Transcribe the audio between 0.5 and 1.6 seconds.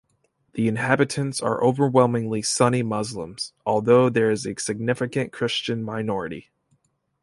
The inhabitants